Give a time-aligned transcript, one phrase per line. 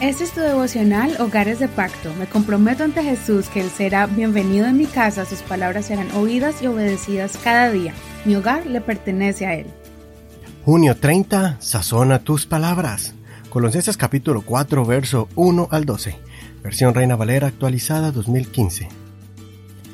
[0.00, 2.14] Este es tu devocional Hogares de Pacto.
[2.18, 6.62] Me comprometo ante Jesús que Él será bienvenido en mi casa, sus palabras serán oídas
[6.62, 7.92] y obedecidas cada día.
[8.24, 9.66] Mi hogar le pertenece a Él.
[10.64, 13.12] Junio 30, sazona tus palabras.
[13.50, 16.16] Colosenses capítulo 4, verso 1 al 12.
[16.62, 18.88] Versión Reina Valera actualizada 2015.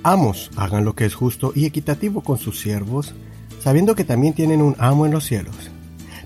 [0.05, 3.17] Amos, hagan lo que es justo y equitativo con sus siervos,
[3.61, 5.57] sabiendo que también tienen un amo en los cielos.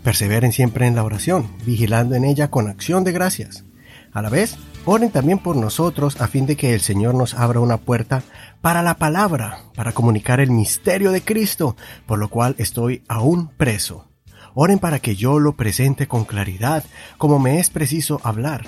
[0.05, 3.65] Perseveren siempre en la oración, vigilando en ella con acción de gracias
[4.13, 7.61] a la vez, oren también por nosotros a fin de que el Señor nos abra
[7.61, 8.23] una puerta
[8.61, 14.09] para la palabra, para comunicar el misterio de Cristo, por lo cual estoy aún preso.
[14.55, 16.85] Oren para que yo lo presente con claridad,
[17.19, 18.67] como me es preciso hablar.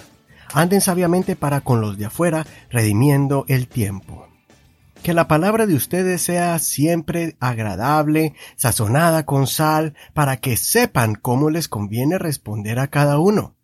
[0.55, 4.29] Anden sabiamente para con los de afuera, redimiendo el tiempo.
[5.03, 11.51] Que la palabra de ustedes sea siempre agradable, sazonada con sal, para que sepan cómo
[11.51, 13.57] les conviene responder a cada uno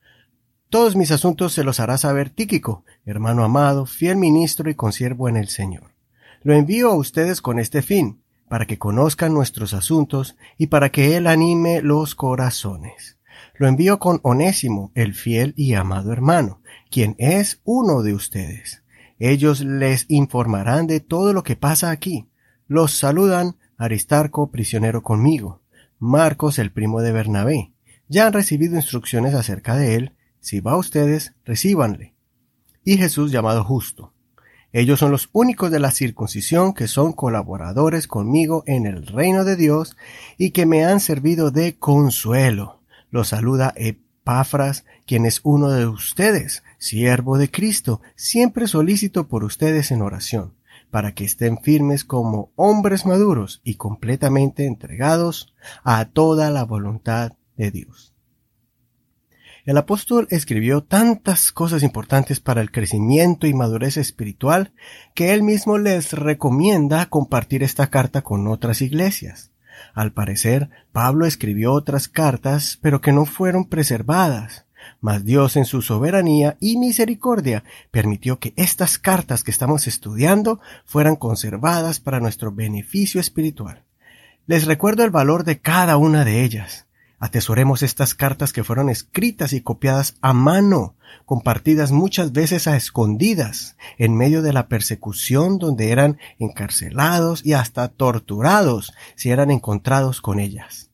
[0.70, 5.36] todos mis asuntos se los hará saber Tíquico, hermano amado, fiel ministro y consiervo en
[5.36, 5.92] el Señor.
[6.42, 11.16] Lo envío a ustedes con este fin, para que conozcan nuestros asuntos y para que
[11.16, 13.18] Él anime los corazones.
[13.56, 18.82] Lo envío con Onésimo, el fiel y amado hermano, quien es uno de ustedes.
[19.18, 22.28] Ellos les informarán de todo lo que pasa aquí.
[22.66, 25.62] Los saludan Aristarco, prisionero conmigo,
[25.98, 27.72] Marcos, el primo de Bernabé.
[28.08, 32.14] Ya han recibido instrucciones acerca de él, si va a ustedes, recíbanle.
[32.84, 34.12] Y Jesús llamado justo.
[34.72, 39.56] Ellos son los únicos de la circuncisión que son colaboradores conmigo en el reino de
[39.56, 39.96] Dios
[40.36, 42.82] y que me han servido de consuelo.
[43.10, 49.90] Los saluda Epafras, quien es uno de ustedes, siervo de Cristo, siempre solícito por ustedes
[49.90, 50.52] en oración,
[50.90, 57.70] para que estén firmes como hombres maduros y completamente entregados a toda la voluntad de
[57.70, 58.17] Dios.
[59.68, 64.72] El apóstol escribió tantas cosas importantes para el crecimiento y madurez espiritual
[65.14, 69.50] que él mismo les recomienda compartir esta carta con otras iglesias.
[69.92, 74.64] Al parecer, Pablo escribió otras cartas, pero que no fueron preservadas.
[75.02, 81.14] Mas Dios en su soberanía y misericordia permitió que estas cartas que estamos estudiando fueran
[81.14, 83.82] conservadas para nuestro beneficio espiritual.
[84.46, 86.87] Les recuerdo el valor de cada una de ellas.
[87.18, 90.94] Atesoremos estas cartas que fueron escritas y copiadas a mano,
[91.26, 97.88] compartidas muchas veces a escondidas, en medio de la persecución donde eran encarcelados y hasta
[97.88, 100.87] torturados si eran encontrados con ellas.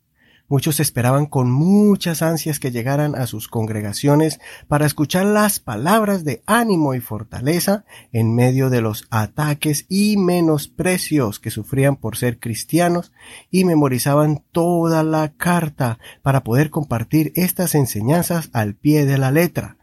[0.47, 6.43] Muchos esperaban con muchas ansias que llegaran a sus congregaciones para escuchar las palabras de
[6.45, 13.11] ánimo y fortaleza en medio de los ataques y menosprecios que sufrían por ser cristianos
[13.51, 19.79] y memorizaban toda la carta para poder compartir estas enseñanzas al pie de la letra,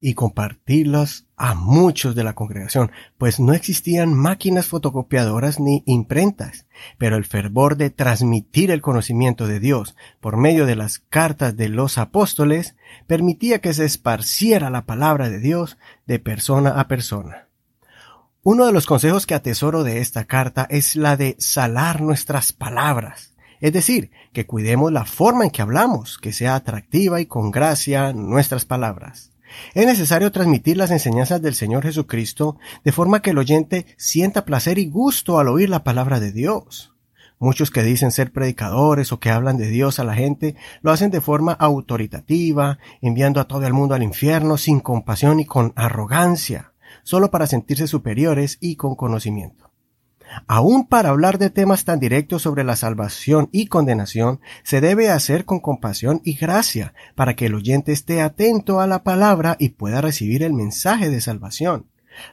[0.00, 6.66] y compartirlas a muchos de la congregación, pues no existían máquinas fotocopiadoras ni imprentas,
[6.96, 11.68] pero el fervor de transmitir el conocimiento de Dios por medio de las cartas de
[11.68, 17.48] los apóstoles permitía que se esparciera la palabra de Dios de persona a persona.
[18.42, 23.34] Uno de los consejos que atesoro de esta carta es la de salar nuestras palabras,
[23.60, 28.14] es decir, que cuidemos la forma en que hablamos, que sea atractiva y con gracia
[28.14, 29.30] nuestras palabras.
[29.74, 34.78] Es necesario transmitir las enseñanzas del Señor Jesucristo de forma que el oyente sienta placer
[34.78, 36.94] y gusto al oír la palabra de Dios.
[37.38, 41.10] Muchos que dicen ser predicadores o que hablan de Dios a la gente lo hacen
[41.10, 46.74] de forma autoritativa, enviando a todo el mundo al infierno sin compasión y con arrogancia,
[47.02, 49.69] solo para sentirse superiores y con conocimiento.
[50.46, 55.44] Aún para hablar de temas tan directos sobre la salvación y condenación, se debe hacer
[55.44, 60.00] con compasión y gracia, para que el oyente esté atento a la palabra y pueda
[60.00, 61.86] recibir el mensaje de salvación.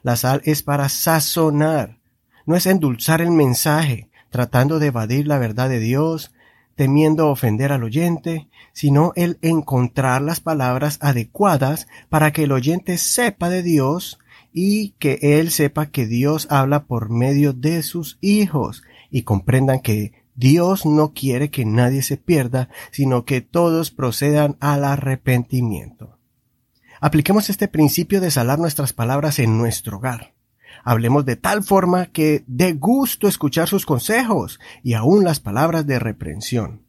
[0.03, 1.97] La sal es para sazonar,
[2.46, 6.31] no es endulzar el mensaje, tratando de evadir la verdad de Dios,
[6.75, 13.49] temiendo ofender al oyente, sino el encontrar las palabras adecuadas para que el oyente sepa
[13.49, 14.20] de Dios,
[14.59, 18.82] y que él sepa que Dios habla por medio de sus hijos
[19.12, 24.84] y comprendan que Dios no quiere que nadie se pierda, sino que todos procedan al
[24.84, 26.18] arrepentimiento.
[27.00, 30.34] Apliquemos este principio de salar nuestras palabras en nuestro hogar.
[30.84, 36.00] Hablemos de tal forma que dé gusto escuchar sus consejos y aún las palabras de
[36.00, 36.86] reprensión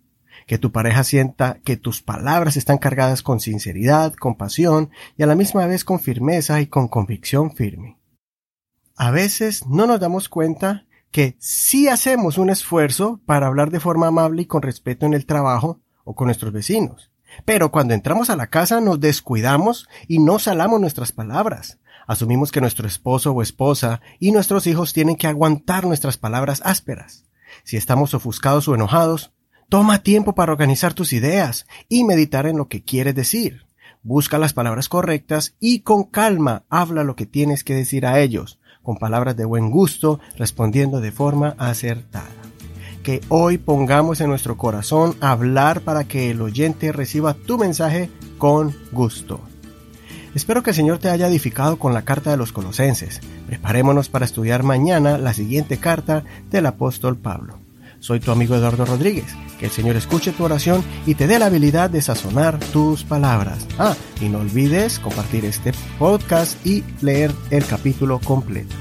[0.48, 5.36] que tu pareja sienta que tus palabras están cargadas con sinceridad, compasión y a la
[5.36, 7.98] misma vez con firmeza y con convicción firme.
[8.96, 14.06] A veces no nos damos cuenta que si hacemos un esfuerzo para hablar de forma
[14.06, 17.12] amable y con respeto en el trabajo o con nuestros vecinos,
[17.44, 21.78] Pero cuando entramos a la casa nos descuidamos y no salamos nuestras palabras.
[22.06, 27.26] Asumimos que nuestro esposo o esposa y nuestros hijos tienen que aguantar nuestras palabras ásperas.
[27.64, 29.34] Si estamos ofuscados o enojados,
[29.69, 33.67] toma tiempo para organizar tus ideas y meditar en lo que quieres decir.
[34.03, 38.59] Busca las palabras correctas y con calma habla lo que tienes que decir a ellos,
[38.82, 42.29] con palabras de buen gusto, respondiendo de forma acertada.
[43.03, 48.75] Que hoy pongamos en nuestro corazón hablar para que el oyente reciba tu mensaje con
[48.93, 49.41] gusto.
[50.35, 53.20] Espero que el Señor te haya edificado con la carta de los colosenses.
[53.47, 57.68] Preparémonos para estudiar mañana la siguiente carta del apóstol Pablo.
[58.00, 59.26] Soy tu amigo Eduardo Rodríguez.
[59.58, 63.66] Que el Señor escuche tu oración y te dé la habilidad de sazonar tus palabras.
[63.78, 68.74] Ah, y no olvides compartir este podcast y leer el capítulo completo.